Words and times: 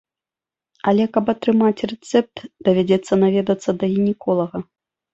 Але 0.91 1.05
каб 1.17 1.25
атрымаць 1.33 1.85
рэцэпт, 1.93 2.35
давядзецца 2.71 3.23
наведацца 3.27 3.79
да 3.81 3.85
гінеколага. 3.97 4.57